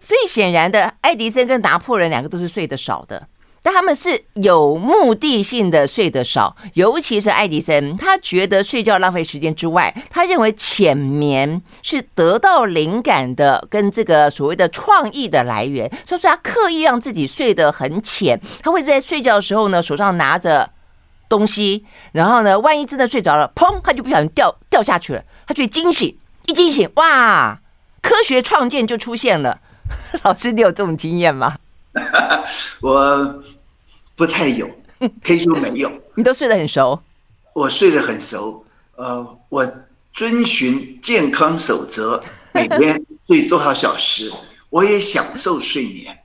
[0.00, 3.28] 所以显然的，爱迪生跟拿破仑两个都是睡得少的，
[3.62, 6.56] 但他们是有目的性的睡得少。
[6.72, 15.86] 尤其是爱迪生，他觉得睡觉浪费时间之外，他认为浅眠是得到灵感的，跟这个所谓的创意的来源。
[16.06, 20.70] 所以说，他刻意让自己睡得很浅，他会在睡觉的时候呢，手上拿着
[21.28, 27.60] 东西，然后呢，万一真的睡着了，砰，他就不小心掉掉下去了，他就会惊醒，一惊醒，哇，
[28.00, 29.60] 科学创建就出现了。
[30.22, 31.56] 老师，你有这种经验吗？
[32.80, 33.42] 我
[34.14, 34.68] 不太有，
[35.22, 35.90] 可以说没有。
[36.14, 37.00] 你都睡得很熟？
[37.52, 38.64] 我睡得很熟。
[38.96, 39.66] 呃，我
[40.12, 42.22] 遵循健康守则，
[42.52, 44.32] 每天睡多少小时，
[44.68, 46.18] 我也享受睡眠。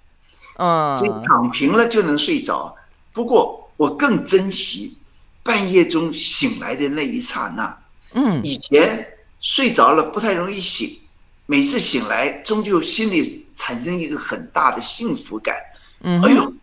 [0.57, 2.75] 嗯，所以躺平了就能睡着。
[3.13, 4.97] 不过我更珍惜
[5.43, 7.77] 半夜中醒来的那一刹那。
[8.13, 9.05] 嗯，以前
[9.39, 10.99] 睡着了不太容易醒。
[11.45, 15.55] 每次醒来，终究心里产生一个很大的幸福感。
[16.01, 16.53] 嗯，哎呦，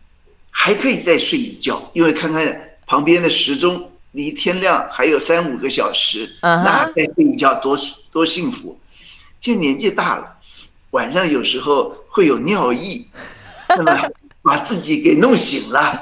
[0.49, 7.77] 还可以再睡一觉，因为看看旁边的时钟，离天亮还有三五个小时，那再睡一觉多
[8.11, 8.79] 多幸福。
[9.41, 10.37] 现在年纪大了，
[10.91, 13.07] 晚上有时候会有尿意，
[13.75, 14.09] 那么
[14.41, 16.01] 把自己给弄醒了，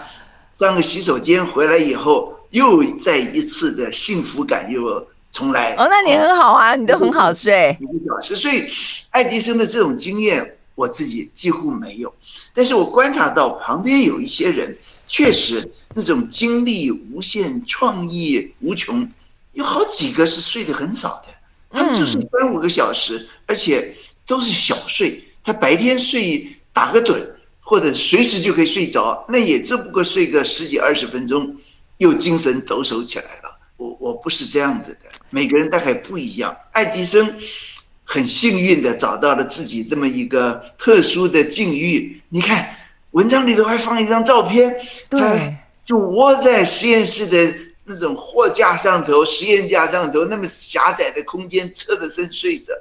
[0.54, 5.08] 上个洗手间回来以后，又再一次的幸福感又。
[5.34, 7.74] 重来哦，那你很好啊，你都很好睡。
[7.80, 8.68] 一个小时，所以
[9.12, 12.12] 爱迪生的这种经验，我自己几乎没有。
[12.54, 14.76] 但是我观察到旁边有一些人，
[15.08, 19.08] 确实那种精力无限、创意无穷，
[19.54, 21.28] 有好几个是睡得很少的。
[21.70, 25.24] 他们就是三五个小时，而且都是小睡。
[25.44, 27.26] 他白天睡打个盹，
[27.60, 31.56] 或者随时就可以睡着，那也只不过睡个十几二十分钟，
[31.98, 33.60] 又精神抖擞起来了。
[33.78, 35.10] 我我不是这样子的。
[35.30, 36.56] 每个人大概不一样。
[36.74, 37.26] 爱迪生
[38.12, 42.21] 很幸运的找到了自己这么一个特殊的境遇。
[42.28, 42.76] 你看
[43.12, 44.76] 文章里头还放一张照片，
[45.10, 52.74] 对就窝在实验室的那种货架上头、实验架上头，那么狭窄的空间，侧着身睡着。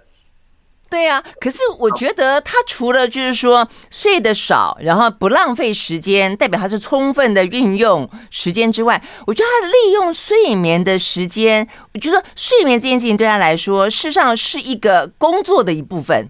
[0.90, 16.29] 对呀、啊，可是我觉得他除了就是说睡得少，然后不浪费时间，代表他是充分的运用时间之外，我觉得他利用睡眠的时间，我觉得睡眠这件事情对他来说，事实上是一个工作的一部分。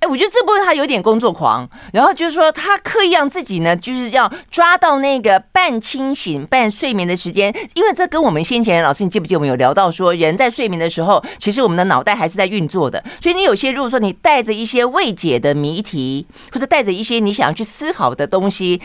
[0.00, 18.80] 哎，我觉得这部他有点工作狂，然后就是说他刻意让自己呢，就是要抓到那个半清醒半睡眠的时间，因为这跟我们先前老师，你记不记得我们有聊到说，人在睡眠的时候，其实我们的脑袋还是在运作的，所以你有些如果说你带着一些未解的谜题，或者带着一些你想要去思考的东西，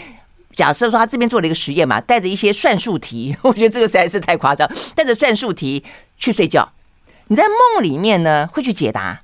[0.56, 5.84] 假设说他这边做了一个实验嘛，带着一些算术题， 我觉得这个实在是太夸张，带着算术题
[6.18, 6.72] 去睡觉，
[7.28, 9.20] 你在梦里面呢会去解答。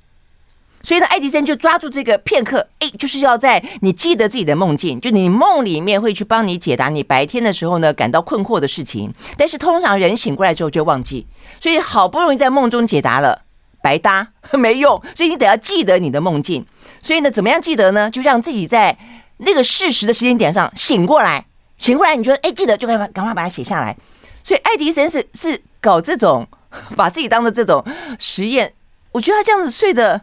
[0.82, 9.12] 所以呢，爱迪生就抓住这个片刻，哎，就是要在你记得自己的梦境，就你梦里面会去帮你解答你白天的时候呢感到困惑的事情。
[9.36, 11.26] 但是通常人醒过来之后就忘记，
[11.60, 13.42] 所以好不容易在梦中解答了，
[13.82, 15.02] 白搭 没用。
[15.14, 16.64] 所以你得要记得你的梦境。
[17.02, 18.10] 所以呢，怎么样记得呢？
[18.10, 18.96] 就让自己在
[19.36, 21.44] 那个事实的时间点上醒过来，
[21.76, 23.94] 醒过来你觉得哎记得就赶快赶快把它写下来。
[24.42, 26.48] 所以爱迪生是是搞这种
[26.96, 27.84] 把自己当做这种
[28.18, 28.72] 实验，
[29.12, 30.22] 我觉得他这样子睡的。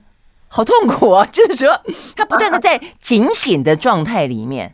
[0.50, 1.26] 好痛苦啊！
[1.26, 1.80] 就是说，
[2.16, 4.74] 他不断的在警醒的状态里面。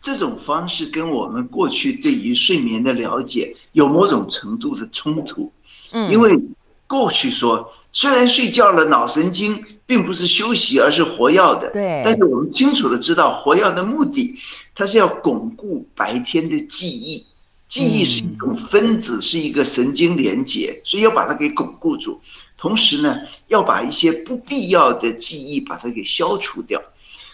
[0.00, 5.52] 这种方式跟我们过去对于睡眠的了解有某种程度的冲突。
[5.92, 6.36] 嗯，因为
[6.86, 11.70] 过去说，虽然睡觉了，脑神经并不是休息，而是活药的。
[11.72, 12.02] 对。
[12.04, 14.36] 但是我们清楚的知道，活药的目的，
[14.74, 17.24] 它是要巩固白天的记忆。
[17.68, 22.20] 记忆是一种分子，是一个神经连接，所以要把它给巩固住。
[22.62, 26.80] 同时呢，要把一些不必要的记忆把它给消除掉，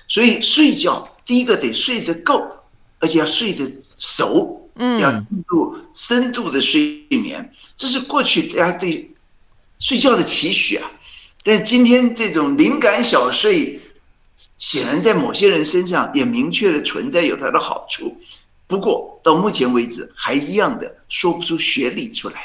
[0.08, 2.42] 所以睡觉第一个得睡得够，
[2.98, 9.14] 而且要睡得熟，嗯，要进入深度的睡眠，这是过去大家对
[9.78, 10.90] 睡觉的期许啊。
[11.44, 13.78] 但今天这种灵感小睡，
[14.56, 18.16] 显然在某些人身上也明确的存在有它的好处，
[18.66, 22.40] 不过到目前为止还一样的说不出学理出来，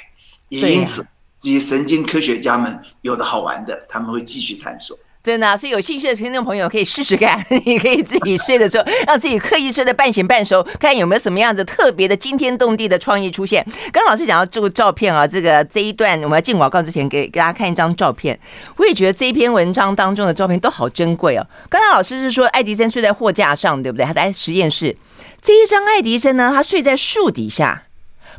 [0.50, 1.02] 也因此。
[1.44, 4.98] 这些神经科学家们有的好玩的，他们会继续探索。
[5.22, 13.62] 真的，所以有兴趣的听众朋友可以试试看， 你可以自己睡的时候，让自己刻意睡得半醒半熟，看有没有什么样子特别的惊天动地的创意出现。
[13.92, 18.40] 刚刚老师讲到这个照片啊，这个这一段我们要进广告之前给给大家看一张照片。
[18.78, 21.46] 我也觉得这一篇文章当中的照片都好珍贵哦。
[21.70, 24.06] 刚才老师是说爱迪生睡在货架上，对不对？
[24.06, 24.96] 他在实验室。
[25.42, 27.84] 这一张爱迪生呢，他睡在树底下，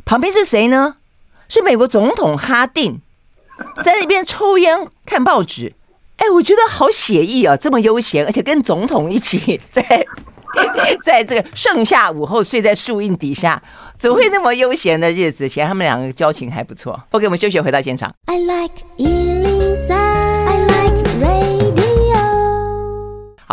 [0.05, 0.95] 旁边是谁呢？
[1.47, 2.99] 是美国总统哈定，
[3.83, 5.73] 在那边抽烟看报纸。
[6.17, 9.83] 哎，我觉得好写意啊，这么悠闲，而且跟总统一起 在
[11.03, 13.61] 在这个盛夏午后睡在树荫底下，
[13.97, 15.49] 怎么会那么悠闲的日子？
[15.49, 16.97] 显然他们两个交情还不错。
[17.11, 18.13] OK，我们休息回到现场。
[18.27, 18.85] I like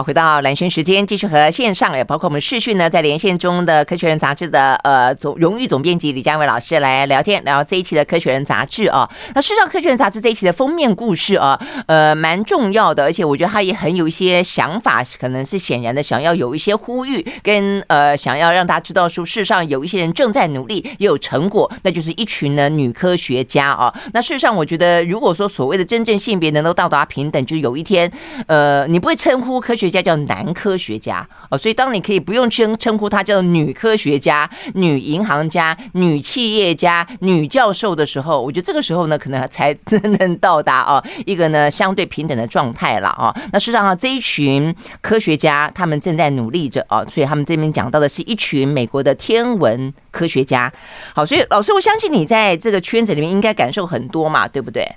[0.03, 9.09] 回到蓝轩时间，继续和线上也包括我们视讯呢，在连线中的《科学人》杂志的呃总荣誉总编辑李佳维老师来聊天，聊这一期的《科学人》杂志啊。
[9.35, 23.93] 那事实上，《科学人》杂志这一期的封面故事啊，呃，蛮重要的，而且我觉得他也很有一些想法，可能是显然的，想要有一些呼吁，跟呃，想要让大家知道说，事实上有一些人正在努力，也有成果，那就是一群呢女科学家啊。
[24.13, 28.11] 那事实上，我觉得如果说所谓的真正性别能够到达平等，就有一天，
[28.47, 29.92] 呃，你不会称呼科学。
[29.93, 43.35] 学家叫男科学家哦，所以当你可以不用称称呼她叫女科学家、女银行家、女企业家、女教授的时候，我觉得这个时候呢，可能才真正到达哦一个呢相对平等的状态了啊。
[43.53, 50.73] 那事实上啊，这一群科学家他们正在努力着啊，所以他们这边讲到的是一群美国的天文科学家。
[51.15, 54.91] 好，所以老师，我相信你在这个圈子里面应该感受很多嘛，对不对？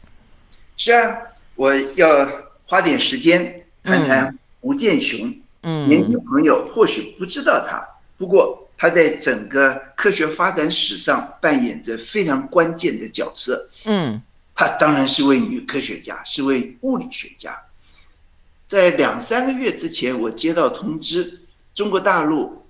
[0.78, 1.18] 是啊，
[1.56, 2.08] 我要
[2.66, 4.38] 花点时间谈谈。
[4.66, 13.70] 吴健雄，嗯，年轻朋友或许不知道他，不过他在整个科学发展史上扮演着非常关键的角色。
[13.84, 14.20] 嗯，
[14.56, 17.56] 她当然是位女科学家，是位物理学家。
[18.66, 21.42] 在两三个月之前，我接到通知，
[21.76, 22.66] 中国大陆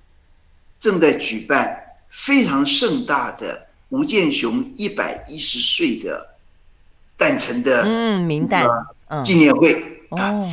[0.78, 1.80] 正在举办
[2.10, 6.36] 非常盛大的吴健雄一百一十岁的
[7.16, 8.28] 诞辰的嗯
[9.24, 10.44] 纪念会啊。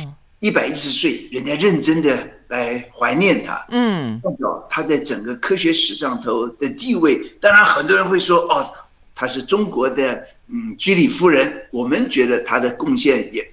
[0.43, 2.19] 一百一十岁，人家认真的
[2.49, 7.17] 来怀念他，嗯，代表他在整个科学史上头的地位。
[7.39, 8.69] 当然，很多人会说，哦，
[9.15, 11.65] 他是中国的嗯居里夫人。
[11.71, 13.49] 我们觉得他的贡献也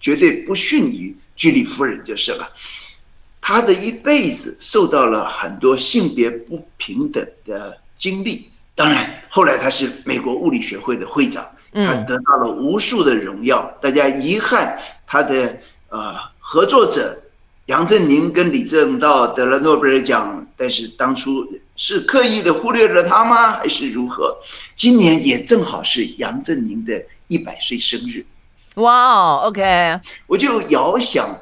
[0.00, 2.50] 绝对不逊于居里夫人就是了。
[3.38, 8.50] 他的一辈子受到了很多性别不平等的经历。
[8.74, 13.70] 当然，后来他是美国物理学会的会长，他得到了无数的荣耀。
[13.82, 15.54] 大家遗憾他的
[15.90, 16.14] 呃
[16.52, 17.16] 合作者
[17.66, 23.52] 杨振宁跟李政道得了诺贝尔奖，但是当初是刻意的忽略了他吗？
[23.52, 24.36] 还是如何？
[24.74, 28.26] 今年也正好是杨振宁的一百岁生日。
[28.80, 31.40] 哇，OK，我就遥想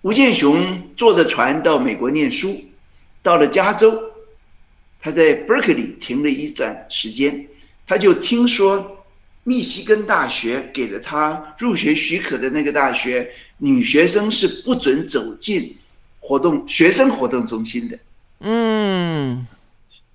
[0.00, 2.60] 吴健雄坐着船到美国念书，
[3.22, 3.96] 到了加州。
[5.00, 7.46] 他在 Berkeley 停了一段时间，
[7.86, 9.04] 他就听说
[9.44, 15.76] 密西根大学给了他入学许可的那个大学，女学生是不准走进
[16.20, 17.98] 活动学生活动中心的。
[18.40, 19.46] 嗯，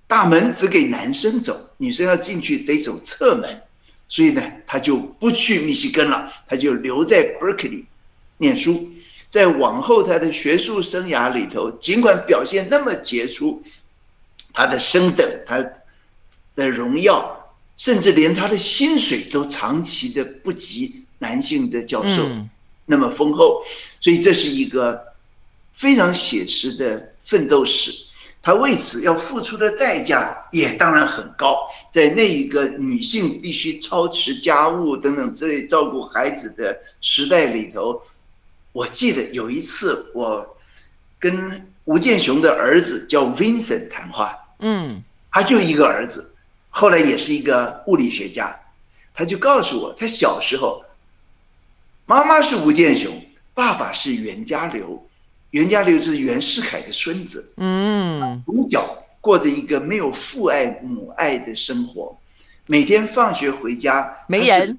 [0.07, 3.61] 大门只给男生走，女生要进去得走侧门，
[4.07, 7.85] 所以呢，他就不去密西根了，他就留在 Berkeley
[8.37, 8.89] 念书。
[9.29, 13.63] 在往后他的学术生涯里头，尽管表现那么杰出。
[14.53, 15.65] 他的升等，他
[16.57, 22.29] 的荣耀，甚至连他的薪水都长期的不及男性的教授
[22.91, 23.63] 那么丰厚，
[23.99, 25.01] 所以这是一个
[25.73, 27.91] 非常写实的奋斗史。
[28.43, 31.57] 他为此要付出的代价也当然很高，
[31.91, 38.01] 在那一个女性必须操持家务等等之类照顾孩子的时代里头，
[38.71, 40.57] 我记得有一次我
[41.19, 44.35] 跟吴健雄的儿子叫 Vincent 谈话。
[44.59, 46.33] 嗯，他就一个儿子，
[46.69, 48.55] 后来也是一个物理学家。
[49.13, 50.83] 他就告诉我，他小时候，
[52.11, 53.09] 妈妈是吴健雄，
[53.53, 54.99] 爸爸是袁家骝，
[55.51, 57.53] 袁家骝是袁世凯的孙子。
[57.55, 58.85] 嗯，从小
[59.21, 62.13] 过着一个没有父爱母爱的生活，
[62.65, 64.77] 每天放学回家没人，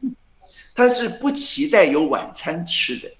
[0.74, 3.10] 他是不期待有晚餐吃的，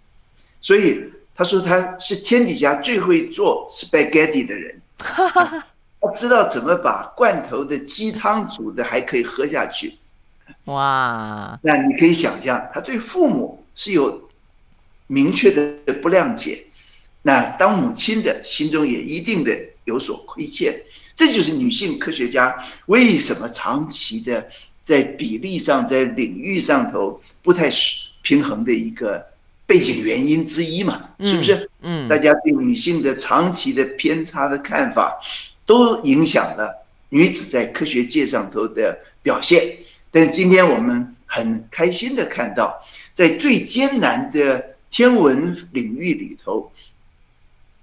[0.61, 1.03] 所以
[1.35, 4.79] 他说他是天底下最会做 spaghetti 的人。
[4.99, 9.97] 他知道怎么把罐头的鸡汤煮的还可以喝下去，
[10.67, 11.59] 哇！
[11.63, 14.29] 那你可以想象，他对父母是有
[15.07, 16.64] 明确的不谅解，
[17.23, 20.75] 那当母亲的心中也一定的有所亏欠。
[21.14, 22.55] 这就是女性科学家
[22.87, 24.49] 为什么长期的
[24.83, 27.70] 在比例上、在领域上头不太
[28.23, 29.25] 平衡的一个
[29.66, 31.11] 背景原因之一嘛？
[31.20, 31.70] 是不是？
[31.83, 35.18] 嗯，大家对女性的长期的偏差的看法。
[35.64, 39.77] 都影响了女子在科学界上头的表现，
[40.11, 42.77] 但是今天我们很开心的看到，
[43.15, 46.71] 在最艰难的天文领域里头，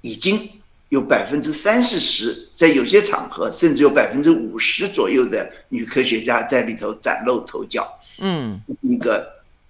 [0.01, 0.49] 已经
[0.89, 7.87] 有百分之三四十，在有些场合甚至有百分之五十左右的女科学家在里头崭露头角。
[8.19, 9.27] 嗯，一个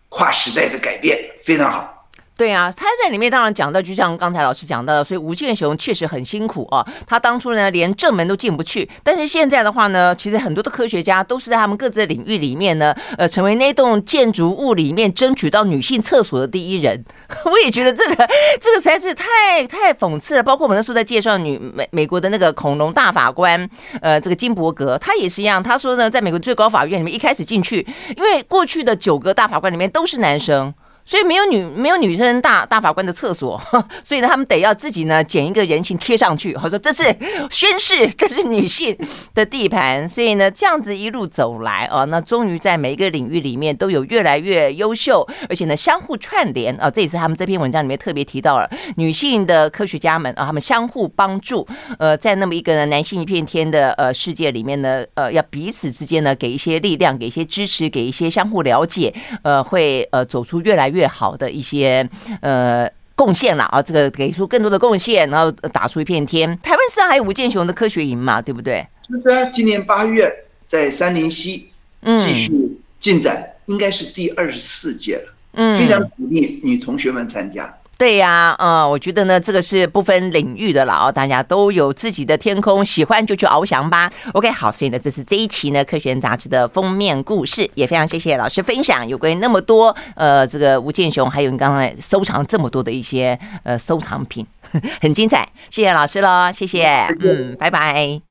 [0.07, 1.98] 跨时代的改变，非常好。
[2.39, 6.87] 对啊，他在里面当然讲到，就像刚才老师讲到的，所以吴健雄确实很辛苦啊。
[7.05, 17.03] 他当初呢连正门都进不去，但是现在的话呢，其实很多的科学家都是在他们各自的领域里面呢，呃，成为那栋建筑物里面争取到女性厕所的第一人。
[17.43, 18.15] 我也觉得这个
[18.61, 20.41] 这个实在是太太讽刺了。
[20.41, 23.69] 包括我们那时候在介绍女美美国的那个恐龙大法官，
[24.01, 27.85] 呃，这个金伯格，他也是一样，他说呢，在美国最高法院里面一开始进去，
[28.15, 30.73] 因为过去的九个大法官里面都是男生。
[31.09, 33.59] 所以没有女没有女生大大法官的厕所，
[34.05, 36.55] 所以呢，他们得要自己呢剪一个人形贴上去。
[36.61, 37.03] 我说这是
[37.49, 38.95] 宣誓，这是女性
[39.33, 40.07] 的地盘。
[40.07, 46.91] 所以呢，这样子一路走来啊，那终于在每一个领域里面都有越来越优秀，而且呢相互串联啊。
[46.91, 51.67] 这也是他们这篇文章里面特别提到了女性的科学家们啊，他们相互帮助。
[51.97, 60.98] 呃，在那么一个呢男性一片天的呃世界里面呢，呃，要彼此之间呢给一些力量，给一些支持，给一些相互了解，呃，会呃走出越来越。
[60.99, 62.07] 越好的一些
[62.41, 66.47] 呃贡献了啊，这个给出更多的贡献，然后打出一片天。
[66.61, 68.85] 台湾市还有吴健雄的科学营嘛，对不对？
[69.07, 70.29] 是啊，今年八月
[70.67, 71.71] 在三林溪
[72.17, 72.51] 继续
[72.99, 75.33] 进展，嗯、应该是第二十四届了。
[75.53, 77.73] 嗯，非常鼓励女同学们参加。
[77.99, 84.09] 对呀，嗯，我觉得呢，这个是不分领域的了啊，大家都有自己的天空，喜欢就去翱翔吧。
[84.31, 94.47] OK，好，所以呢，这是这一期呢《科学人》杂志的封面故事，也非常谢谢老师分享有关于那么多呃，这个吴健雄，还有你刚才收藏这么多的一些呃收藏品，
[95.01, 98.21] 很精彩，谢谢老师喽，谢谢，嗯，拜拜。